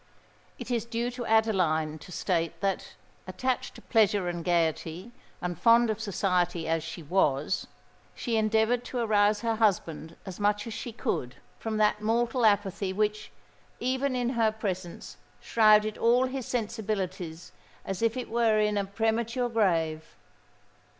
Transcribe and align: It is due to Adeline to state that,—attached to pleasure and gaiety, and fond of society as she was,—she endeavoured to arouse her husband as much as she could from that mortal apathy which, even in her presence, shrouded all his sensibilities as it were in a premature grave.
It 0.57 0.71
is 0.71 0.83
due 0.83 1.11
to 1.11 1.27
Adeline 1.27 1.99
to 1.99 2.11
state 2.11 2.59
that,—attached 2.61 3.75
to 3.75 3.83
pleasure 3.83 4.27
and 4.27 4.43
gaiety, 4.43 5.11
and 5.43 5.55
fond 5.59 5.91
of 5.91 6.01
society 6.01 6.67
as 6.67 6.83
she 6.83 7.03
was,—she 7.03 8.35
endeavoured 8.35 8.83
to 8.85 8.97
arouse 8.97 9.41
her 9.41 9.57
husband 9.57 10.15
as 10.25 10.39
much 10.39 10.65
as 10.65 10.73
she 10.73 10.91
could 10.91 11.35
from 11.59 11.77
that 11.77 12.01
mortal 12.01 12.47
apathy 12.47 12.91
which, 12.91 13.31
even 13.79 14.15
in 14.15 14.29
her 14.29 14.51
presence, 14.51 15.17
shrouded 15.39 15.99
all 15.99 16.25
his 16.25 16.47
sensibilities 16.47 17.51
as 17.85 18.01
it 18.01 18.27
were 18.27 18.57
in 18.59 18.79
a 18.79 18.85
premature 18.85 19.49
grave. 19.49 20.15